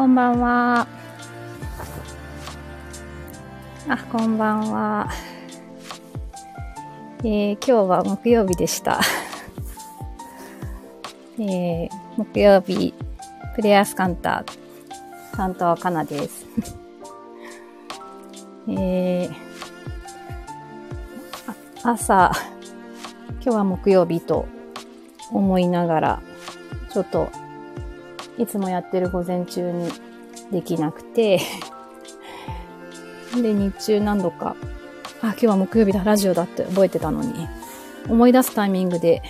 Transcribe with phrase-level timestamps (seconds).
[0.00, 0.86] こんばんは。
[3.86, 5.10] あ、こんばんは。
[7.18, 8.98] えー、今日は木曜日でした。
[11.38, 12.94] えー、木曜日、
[13.54, 16.46] プレイヤースカンター、担当はかなです。
[18.68, 19.30] えー、
[21.84, 22.32] あ朝、
[23.32, 24.46] 今日は木曜日と
[25.30, 26.22] 思いながら、
[26.90, 27.28] ちょっと、
[28.40, 29.90] いつもやってる午前中に
[30.50, 31.40] できなくて、
[33.36, 34.56] で、日中何度か、
[35.20, 37.46] あ、今日は木曜日だ、ラジオだって覚えてたのに、
[38.08, 39.22] 思い出すタイミングで、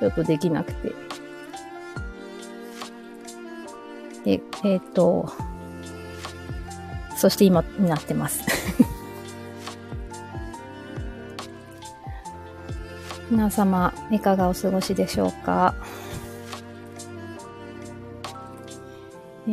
[0.00, 0.94] ちょっとできなくて。
[4.24, 5.30] で、えっ、と、
[7.16, 8.40] そして今になってます。
[13.30, 15.74] 皆様、いかがお過ごしでしょうか？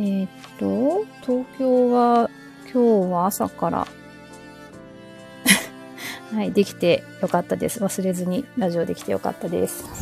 [0.00, 0.28] ーっ
[0.60, 2.30] と、東京は
[2.72, 3.88] 今日は朝から
[6.32, 7.82] はい、できてよかったです。
[7.82, 9.82] 忘れずにラジオできてよかったです。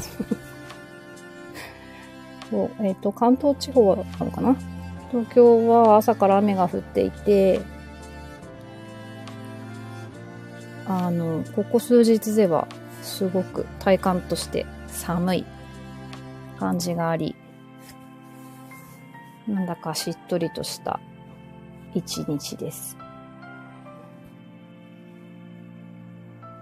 [2.51, 4.55] そうえーっと、関東地方はあるかな？
[5.11, 7.63] 東京は朝から雨が降っていて、
[10.87, 12.69] あの、ここ数日では
[13.03, 15.45] すごく体感として寒い
[16.59, 17.35] 感じがあり、
[19.49, 20.99] なんだかしっとりとした
[21.95, 22.97] 一日です。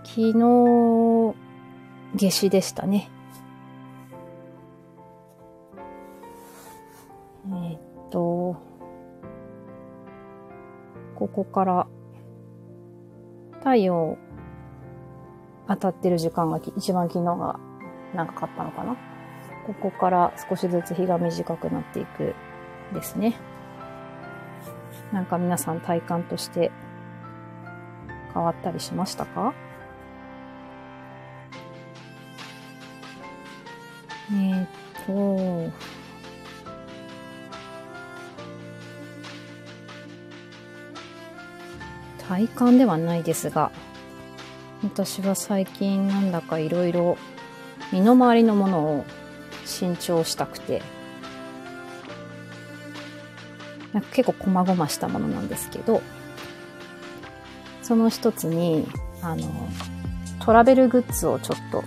[0.05, 1.35] 昨日、
[2.15, 3.11] 夏至でしたね。
[7.47, 8.57] えーっと、
[11.17, 11.87] ここから
[13.59, 14.19] 太陽
[15.67, 17.59] 当たってる時間が一番昨日が
[18.15, 18.97] 長かったのかな。
[19.67, 22.35] ここから少しずつ日が短くなっていく
[22.93, 23.35] ですね。
[25.13, 26.71] なんか皆さん体感として
[28.33, 29.55] 変わったりしましたか？
[34.33, 34.69] えーっ
[35.07, 35.73] と、
[42.27, 43.71] 体感ではないですが、
[44.83, 47.19] 私は最近なんだかいろいろ
[47.93, 49.05] 身の回りのものを
[49.65, 50.83] 新調したくて、
[53.95, 56.03] なんか結構細々したものなんですけど、
[57.81, 58.89] その一つに、
[59.23, 59.49] あの、
[60.41, 61.85] トラベルグッズをちょっと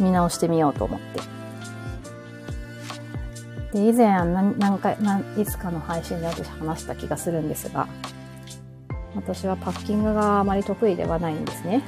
[0.00, 1.20] 見直してみようと思って。
[3.78, 7.86] で、以前何何回、何いつかの配信で私話した気がするんですが、
[9.14, 11.82] 私はパッキングがあまり得意ではないんですね。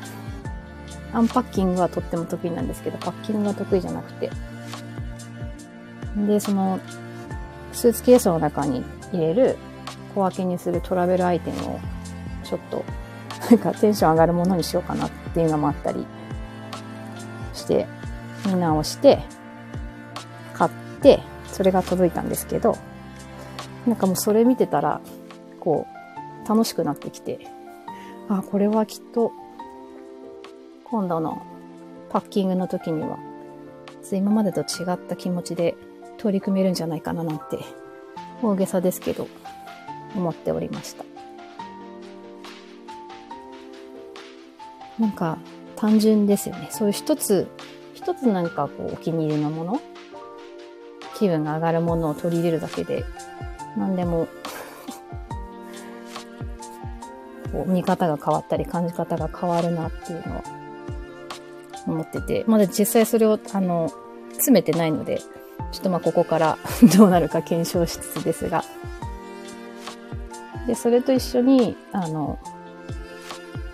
[1.13, 4.31] アンパッキングはとっても得意なんですけど、パッキングが得意じゃなくて。
[6.29, 6.79] で、その、
[7.73, 9.57] スーツケースの中に入れる
[10.15, 11.81] 小分けにするトラベルアイテムを
[12.45, 12.85] ちょっと
[13.51, 16.07] なんかテンション上がるものにしようかなっていうのもあったり
[17.55, 17.87] して
[18.47, 19.21] 見直して
[20.55, 20.71] 買っ
[21.01, 22.77] てそれが届いたんですけど
[23.87, 25.01] なんかもうそれ見てたら
[25.59, 25.87] こ
[26.45, 27.47] う楽しくなってきて
[28.29, 29.33] あこれはきっと
[30.85, 31.43] 今度の
[32.11, 33.19] パッキングの時には
[34.13, 35.77] 今までと違った気持ちで
[36.21, 37.59] 取り組めるんじゃないかななんて
[38.43, 39.27] 大げさですけど
[40.15, 41.05] 思っておりました。
[44.99, 45.39] なんか
[45.77, 46.69] 単純ですよね。
[46.71, 47.49] そういう一つ
[47.95, 49.81] 一つなんかこうお気に入りのもの
[51.19, 53.03] 気分が上がるものを取り入れるだけで
[53.79, 54.29] 何でも
[57.53, 60.43] こう見方が変わったり感じ方が変わるなっていうのを
[61.87, 62.45] 思ってて。
[62.47, 63.91] まだ実際それをあの
[64.33, 65.23] 詰めてないので
[65.73, 66.59] ちょっとまあここから
[66.97, 68.65] どうなるか検証しつつですが。
[70.67, 72.39] で、それと一緒に、あの、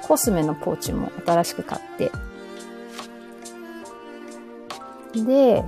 [0.03, 2.13] コスメのポーチも新しく買って、
[5.15, 5.65] で、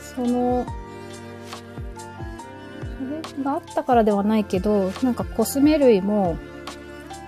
[0.00, 0.66] その、
[3.34, 6.36] それがあったからではないけど、なんかコスメ類も、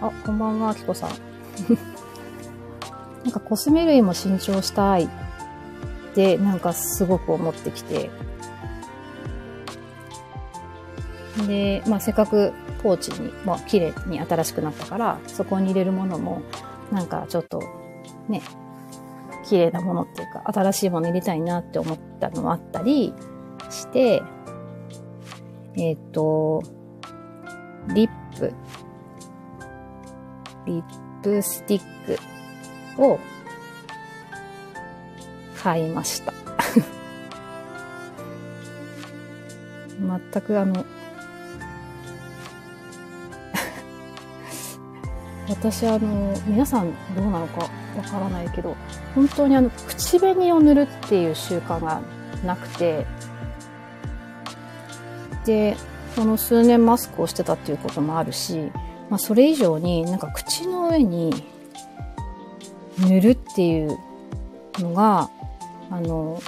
[0.00, 1.10] あ、こんばんは、あきこさん。
[3.24, 5.08] なんかコスメ類も新調したい
[6.16, 8.10] って、なんかすごく思ってきて。
[11.46, 16.40] で、まあせっかくポーチに、まあ綺麗に新しくなったから、そこに入れるものも、
[16.90, 17.60] なんかちょっと、
[18.30, 18.40] ね、
[19.44, 23.12] 綺麗なものっていうか、新しいもの入れたいなって思ったのもあったり
[23.68, 24.22] して、
[25.76, 26.62] えっ、と、
[27.94, 28.54] リップ、
[30.64, 31.82] リップスティッ
[32.96, 33.18] クを
[35.66, 36.32] 買いました。
[39.98, 40.72] 全くあの、
[45.50, 48.76] 私あの、皆さんどうなのかわからないけど、
[49.16, 52.00] 本当にあの、口紅を塗るっていう習慣が
[52.44, 53.04] なくて、
[55.46, 55.76] で、
[56.14, 58.70] この数年マスクをしてたっていうこともあるし、
[59.10, 61.34] まあそれ以上になんか口の上に
[63.00, 63.98] 塗るっていう
[64.78, 65.28] のが、
[65.90, 66.40] あの、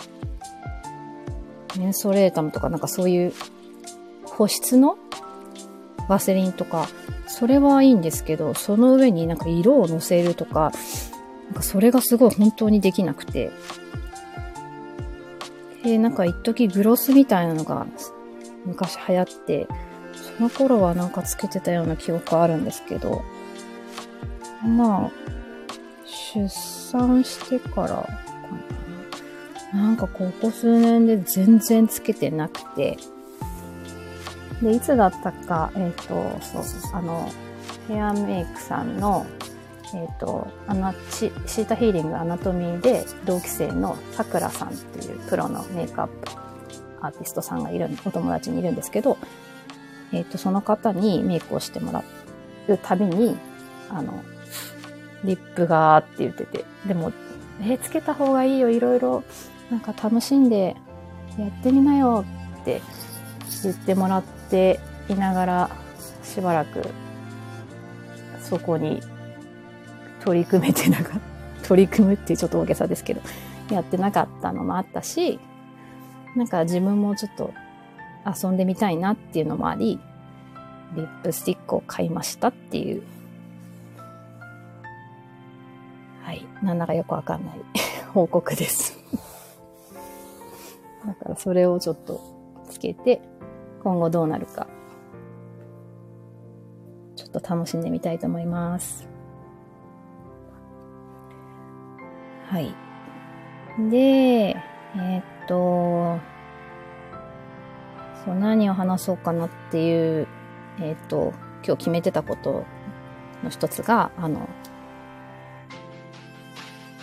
[1.78, 3.32] メンソレータムとかなんかそういう
[4.24, 4.98] 保湿の
[6.08, 6.88] ワセリンとか、
[7.26, 10.72] それはいいんですけど、その上になんか色をのせるとか、
[11.46, 13.50] なんかそれがすごい本当にできなくて。
[15.82, 17.86] で、なんか一時グロスみたいなのが
[18.64, 19.68] 昔流行って、
[20.36, 23.22] その頃はなんかつけてたような記憶あるんですけど、
[24.64, 25.10] まあ、
[26.04, 28.77] 出産してからかな。
[29.72, 32.98] なんかここ数年で全然つけてなくて、
[34.62, 36.62] で、いつだったか、えっ、ー、と、そう、
[36.94, 37.30] あの、
[37.86, 39.26] ヘアメイクさんの、
[39.94, 46.30] えっ、ー、と、アナ、シータヒーリングアナトミーで同期生のさくらさんっていうプロのメイクアップ
[47.00, 49.18] アーティストさんがいる、お友達にいるんですけど、
[50.12, 52.02] えっ、ー、と、その方にメイクをしてもら
[52.68, 53.36] うたびに、
[53.90, 54.22] あの、
[55.24, 57.12] リップがーって言ってて、でも、
[57.60, 59.24] えー、つけた方がいいよ、いろいろ、
[59.70, 60.76] なんか楽しんで
[61.38, 62.24] やってみなよ
[62.60, 62.80] って
[63.62, 65.70] 言ってもらっていながら、
[66.22, 66.86] しばらく、
[68.40, 69.00] そこに
[70.24, 71.20] 取り組めてなかった。
[71.68, 73.20] 取り組むってちょっと大げさですけど、
[73.70, 75.38] やってなかったのもあったし、
[76.34, 77.52] なんか自分もちょっと
[78.24, 80.00] 遊んでみたいなっていうのもあり、
[80.94, 83.02] リップスティックを買いましたっていう。
[86.22, 86.46] はい。
[86.62, 87.60] なんだかよくわかんない
[88.12, 88.97] 報告です
[91.06, 92.20] だからそれをちょっと
[92.68, 93.20] つけて、
[93.82, 94.66] 今後どうなるか、
[97.16, 99.08] ちょっと楽しんでみたいと思います。
[102.46, 102.74] はい。
[103.90, 106.18] で、えー、っと、
[108.24, 110.26] そう、何を話そうかなっていう、
[110.80, 111.32] えー、っと、
[111.64, 112.64] 今日決めてたこと
[113.44, 114.48] の一つが、あの、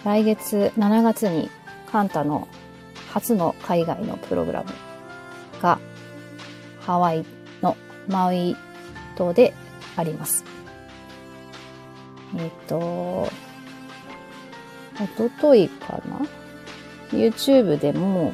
[0.03, 1.49] 来月、7月に
[1.91, 2.47] カンタの
[3.15, 4.69] 初の海外のプログラム
[5.61, 5.79] が
[6.81, 7.25] ハワイ
[7.61, 7.77] の
[8.09, 8.57] マウイ
[9.15, 9.53] 島で
[9.95, 10.43] あります。
[12.37, 13.29] えっ、と、お
[15.15, 16.27] とといかな
[17.11, 18.33] ?YouTube でも、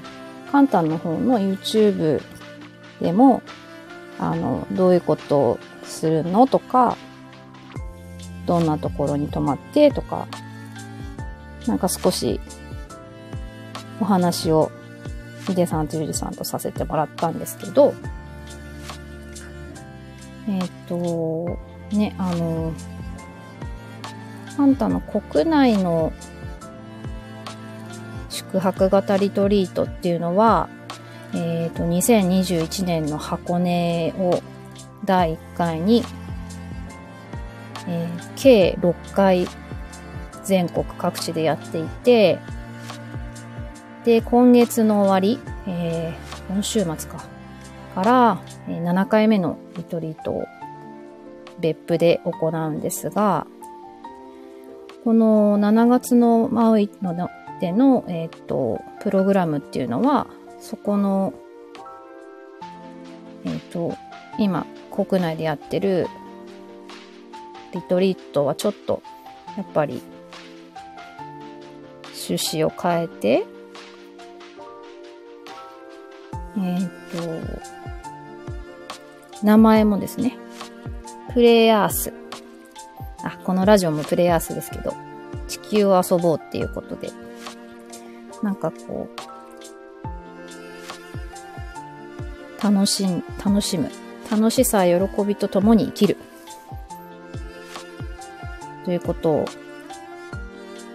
[0.51, 2.19] カンタンの方の YouTube
[2.99, 3.43] でも、
[4.17, 6.97] あの、どういうことをするのとか、
[8.47, 10.27] どんなところに泊まってとか、
[11.67, 12.39] なんか少し
[14.01, 14.71] お話を
[15.47, 17.93] ヒデさんとユリさんとさせてもらったんですけど、
[20.49, 21.59] えっ、ー、と、
[21.95, 22.73] ね、あの、
[24.57, 26.11] あんたの国内の
[28.29, 30.67] 宿泊型リトリートっていうのは、
[31.33, 34.41] えっ、ー、と、2021年の箱根を
[35.05, 36.03] 第1回に、
[37.87, 39.47] えー、計6回
[40.43, 42.39] 全国各地でやっていて、
[44.05, 47.23] で、今月の終わり、えー、今週末か、
[47.93, 50.45] から、えー、7回目のリトリートを
[51.59, 53.45] 別府で行うんですが、
[55.03, 57.29] この7月のマウイの
[57.59, 60.27] での、えっ、と、プログラムっていうのは、
[60.59, 61.33] そこの、
[63.45, 63.95] えっ、と、
[64.39, 66.07] 今、国内でやってる
[67.73, 69.03] リトリートはちょっと、
[69.57, 70.01] やっぱり、
[72.29, 73.45] 趣旨を変えて、
[76.57, 76.89] えっ、
[79.39, 80.37] と、名前もですね、
[81.33, 82.13] プレイアース。
[83.23, 84.93] あ、このラジオもプレイアースですけど、
[85.47, 87.11] 地球を遊ぼうっていうことで、
[88.43, 89.31] なんかこう、
[92.63, 93.89] 楽しん、楽しむ。
[94.29, 96.17] 楽しさ、喜びと共に生きる。
[98.85, 99.45] ということを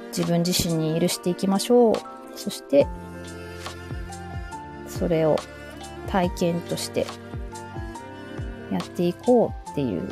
[0.09, 1.97] 自分自身に許していきましょう。
[2.37, 2.87] そして、
[4.99, 5.37] それを
[6.09, 7.07] 体験として
[8.71, 10.09] やっていこうっていう、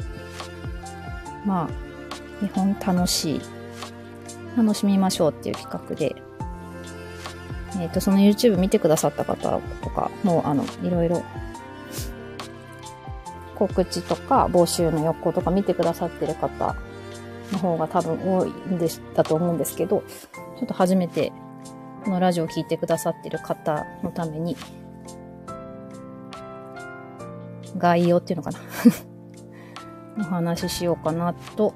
[1.44, 3.40] まあ、日本楽しい、
[4.56, 6.14] 楽しみましょうっていう企画で、
[7.80, 11.24] えっ、ー、と、その YouTube 見てくださった方とか、もあの、いろいろ
[13.54, 16.76] 告知とか募集の横とか見てくださってる方
[17.52, 20.02] の方が多分多いんでだと思うんですけど、
[20.58, 21.32] ちょっと初めて
[22.04, 24.56] このラジオを聴いてくださってる方のために、
[27.78, 28.58] 概要っていうのかな。
[30.20, 31.74] お話ししようかなと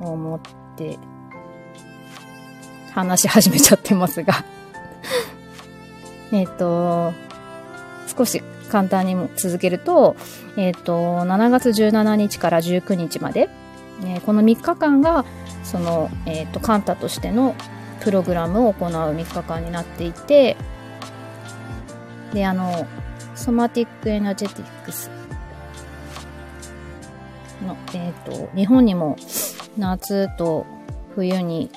[0.00, 0.40] 思っ
[0.76, 0.98] て
[2.92, 4.34] 話し始めちゃってますが。
[6.32, 7.12] えっと、
[8.14, 10.16] 少し簡単にも続けると、
[10.56, 13.48] えっ、と、7月17日から19日まで、
[14.04, 15.24] えー、この3日間が、
[15.62, 17.54] その、えっ、と、 QUANTA としての
[18.00, 20.56] プログラムを行う3日間になっていて、
[22.32, 22.86] で、あの、
[23.34, 25.10] Somatic Energetics
[27.66, 29.16] の、えっ、と、日本にも
[29.78, 30.66] 夏と
[31.14, 31.70] 冬に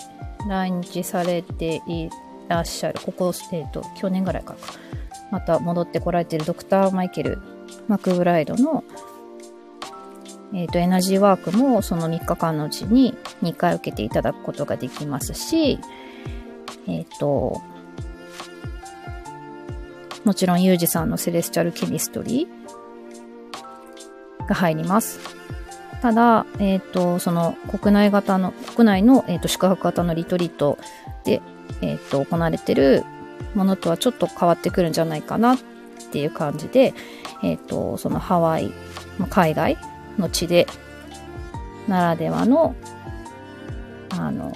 [0.48, 2.10] 来日されてい
[2.48, 4.56] らっしゃる、ここ、えっ、と、去年ぐらいか、
[5.32, 7.40] また戻ってこられているドクター・マイケル・
[7.88, 8.84] マクブライドの、
[10.54, 15.80] えっ、ー、と、エナジーワークもその3日間のうちに2回受けていただくことができますし、
[16.88, 17.62] えっ、ー、と、
[20.24, 25.20] もちろんユージさんのセレスチャルケミストリーが入ります。
[26.02, 30.78] ただ、えっ、ー、と、その国内型の、国内の、えーと、宿泊型のリトリート
[31.24, 31.42] で、
[31.82, 33.04] えっ、と、行われてる
[33.56, 35.58] ものとはちょっと変わってくるんじゃないかなっ
[36.12, 36.94] ていう感じで、
[37.42, 38.72] えっ、ー、と、そのハワイ、
[39.30, 39.78] 海外
[40.18, 40.68] の地で、
[41.88, 42.76] ならではの、
[44.10, 44.52] あの、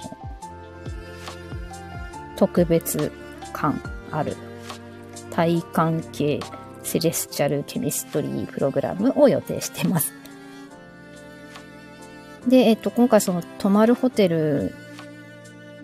[2.38, 3.10] 特別
[3.52, 4.36] 感ある
[5.30, 6.40] 体感系
[6.84, 10.14] セレスチャルケミストリープログラムを予定しています。
[12.46, 14.72] で、えっと、今回その泊まるホテル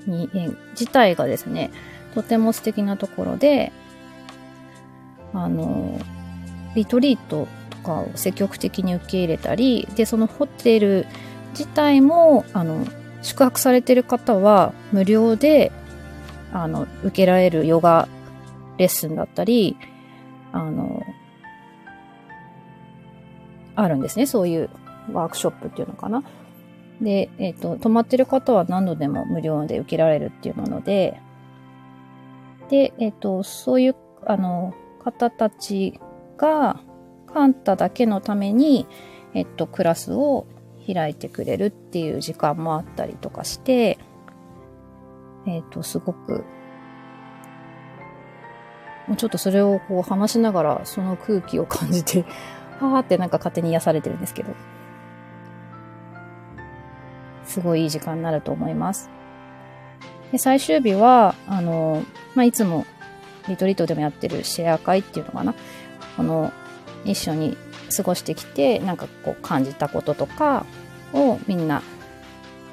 [0.07, 1.71] に、え自体がですね、
[2.15, 3.73] とても素敵なところで、
[5.35, 6.01] あの、
[6.75, 11.07] リトリートとかを積極的に受け入れたり、で、そのホテル
[11.51, 12.87] 自体も、あの、
[13.23, 15.73] 宿泊されてる方は無料で、
[16.55, 18.09] あの、受けられるヨガ
[18.79, 19.77] レッスンだったり、
[20.53, 21.03] あの、
[23.75, 24.27] あるんですね。
[24.27, 24.71] そういう
[25.13, 26.23] ワークショップっていうのかな。
[27.01, 31.21] で、えっ、ー、と、泊まってる方は何度でも無料で受けられるっていうもので、
[32.71, 35.99] で、えっ、ー、と、そういう、あの、方たち
[36.37, 36.81] が、
[37.27, 38.87] カンタだけのために、
[39.35, 40.47] えっと、クラスを
[40.87, 43.99] 開いてくれるっていう時間もあったりとかして、
[45.47, 46.45] えっと、すごく、
[49.07, 52.25] もうちょっとそれをこう話しながら、その空気を感じて、
[52.81, 54.55] はーってなんか勝手に癒されてるんですけど、
[57.45, 59.11] すごいいい時間になると思います。
[60.33, 62.03] で、最終日は、あの、
[62.35, 62.87] まあ、いつも
[63.49, 65.55] リトリートでもやってるシェア会っていうのかな。
[66.17, 66.53] この、
[67.05, 67.57] 一緒に
[67.95, 70.65] 過ごしてきて、なんかこう感じたこととか
[71.13, 71.83] をみんな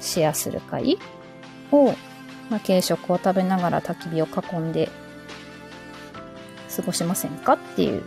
[0.00, 0.98] シェアする会
[1.70, 1.94] を、
[2.52, 4.90] まあ、軽食を食べながら焚き火を囲んで
[6.76, 8.02] 過ごしませんかっていう、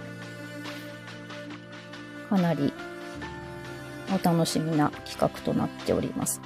[2.29, 2.71] かなり
[4.13, 6.41] お楽しみな企画となっております。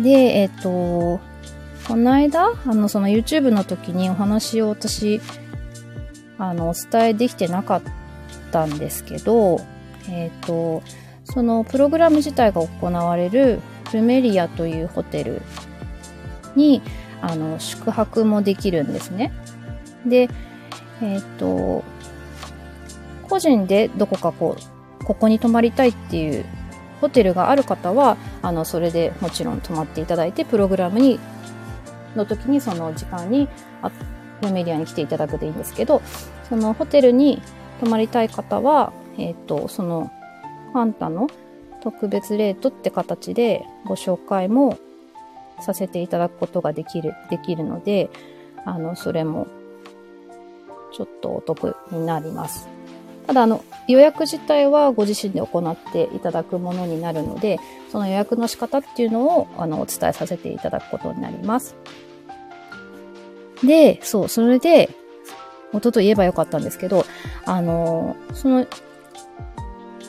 [0.00, 1.20] で、えっ、ー、と、
[1.86, 5.20] この間、あの、その YouTube の時にお話を私、
[6.36, 7.82] あの、お伝えできてなかっ
[8.50, 9.60] たんですけど、
[10.08, 10.82] えっ、ー、と、
[11.22, 13.60] そのプログラム自体が行われる
[13.92, 15.42] ルメリアというホテル
[16.56, 16.82] に、
[17.20, 19.32] あの、宿泊もできるんですね。
[20.06, 20.28] で、
[21.02, 21.84] えっ、と、
[23.28, 24.56] 個人でどこかこ
[25.00, 26.44] う、ここに泊まりたいっていう
[27.00, 31.18] ホテルがある方は、あの、それでもちろん泊まっていただいて、プログラムに
[32.16, 33.48] の時にその時間に
[33.82, 33.90] あ
[34.42, 36.02] ルメリアに来ていただくでいいんですけど、
[36.48, 37.42] そのホテルに
[37.80, 40.10] 泊まりたい方は、えっ、と、その
[40.72, 41.28] ファンタの
[41.82, 44.78] 特別レートって形でご紹介も
[45.60, 48.10] させていただくことができる、できるので、
[48.64, 49.46] あの、それも
[50.92, 52.68] ちょっとお得になります。
[53.26, 57.58] ただ、あの、予約自体はご自身で行っていただくものになるので、
[57.92, 61.76] その予約の仕方っていうのを、あの、お伝えさせていただくことになります。
[63.62, 64.90] で、そう、それで、
[65.74, 67.04] 音と言えばよかったんですけど、
[67.44, 68.66] あの、その、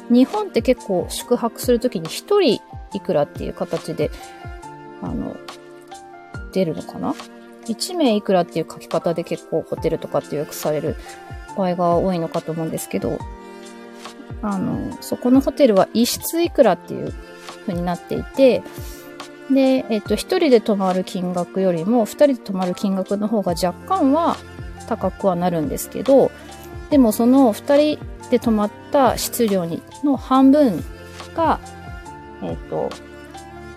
[0.09, 2.61] 日本って結構宿泊するときに一人
[2.93, 4.11] いくらっていう形で、
[5.01, 5.35] あの、
[6.51, 7.13] 出るのかな
[7.65, 10.95] ?1 名いくらっていう書き方で結構ホテルとかって予約される
[11.55, 13.19] 場合が多いのかと思うんですけど、
[14.41, 17.13] あの、そこのホテルは一室いくらっていう
[17.61, 18.63] 風になっていて、
[19.51, 24.37] で、えっと、一人で泊まる金額よりも、二人で泊まる金額の方が若干は
[24.87, 26.31] 高くはなるんですけど、
[26.89, 30.83] でもその二人で泊まった質量にの半分
[31.35, 31.59] が、
[32.43, 32.89] えっと、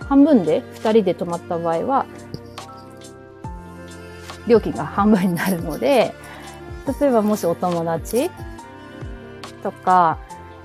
[0.07, 2.05] 半分で二人で泊まった場合は、
[4.47, 6.13] 料金が半分になるので、
[6.99, 8.29] 例えばもしお友達
[9.61, 10.19] とか、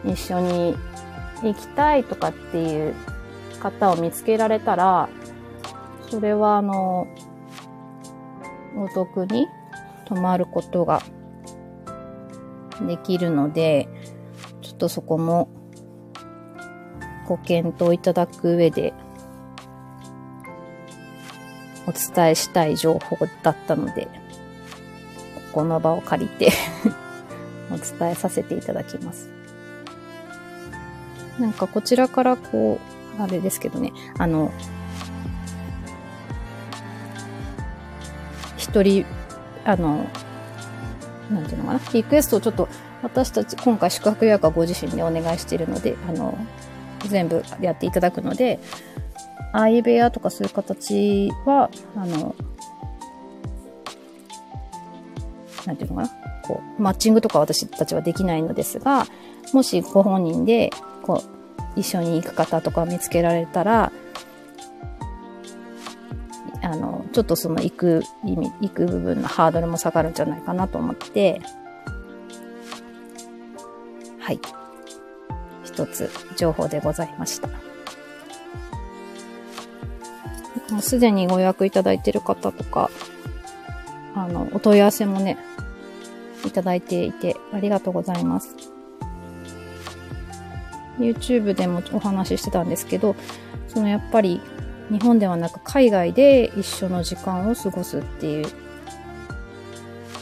[0.04, 0.76] 一緒に
[1.42, 2.94] 行きたいとかっていう
[3.60, 5.08] 方を見つけられたら、
[6.10, 7.06] それはあの、
[8.76, 9.46] お得に
[10.06, 11.02] 泊まることが
[12.86, 13.88] できるので、
[14.62, 15.48] ちょっとそこも
[17.26, 18.94] ご検討いただく上で
[21.86, 24.06] お伝えしたい情報だったので、
[25.52, 26.52] ここの場を借りて
[27.72, 29.30] お伝えさせていただきます。
[31.38, 32.78] なんかこちらからこ
[33.18, 34.52] う、あれですけどね、あの、
[38.56, 39.06] 一人、
[39.64, 40.06] あの、
[41.30, 42.68] なんていうのかな、リクエストをちょっと
[43.02, 46.36] 私たち今回宿泊予約はご自身でお願いしているので、あの、
[47.06, 48.58] 全部やっていただくので、
[49.52, 52.34] 相部屋とかそういう形は、あの、
[55.66, 56.08] なんていうのかな？
[56.44, 59.06] こう、マッチングとか私たちはできないのですが、
[59.52, 60.70] もしご本人で、
[61.02, 61.22] こ
[61.76, 63.92] う、一緒に行く方とか見つけられたら、
[67.12, 71.40] ちょっとその行く意味、行く部分のハードルも下がるんじゃないかなと思って、
[74.18, 74.40] はい。
[75.64, 77.48] 一つ情報でございました。
[80.70, 82.90] もうすでにご予約いただいている方とか、
[84.14, 85.38] あの、お問い合わせもね、
[86.44, 88.54] いただいていて、ありがとうございます。
[90.98, 93.16] YouTube でもお話ししてたんですけど、
[93.68, 94.40] そのやっぱり
[94.90, 98.46] 日本ではなく海外で一緒の時間を過ごすっていう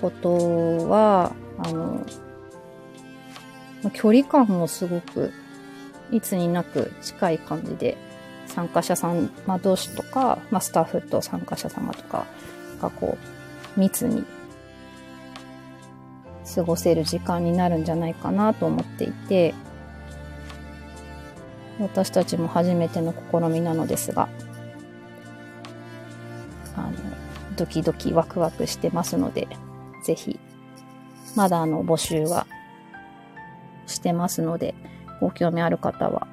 [0.00, 2.04] ことは、あの、
[3.92, 5.32] 距離感もすごく
[6.10, 7.96] いつになく近い感じで
[8.46, 12.26] 参加者さん、まあ、同士とか、まあ、スタッフと参加者様とか
[12.80, 13.18] がこ
[13.76, 14.24] う密に
[16.54, 19.54] 過ごせる時間になるんじゃないかなと思っていて
[21.78, 24.28] 私たちも初めての試みなのですが
[27.56, 29.48] ドキドキワクワクしてますので
[30.04, 30.38] ぜひ
[31.34, 32.46] まだあの募集は
[33.86, 34.74] してますので
[35.20, 36.26] ご興味ある方は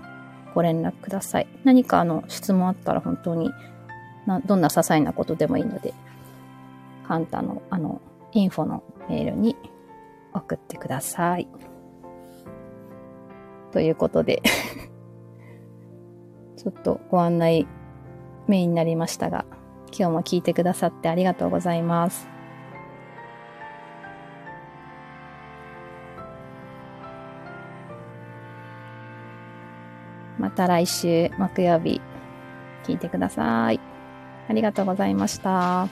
[0.53, 1.47] ご連絡ください。
[1.63, 3.51] 何かあの質問あったら本当に
[4.25, 5.93] などんな些細なことでもいいので、
[7.07, 9.55] カンタのあのインフォのメールに
[10.33, 11.47] 送ってください。
[13.71, 14.43] ということで
[16.57, 17.67] ちょっとご案内
[18.47, 19.45] メインになりましたが、
[19.97, 22.27] 今日も聞いてくださってありがとうございます。
[30.39, 32.01] また来週木曜日
[32.83, 33.79] 聞いてください。
[34.49, 35.87] ありがとうございました。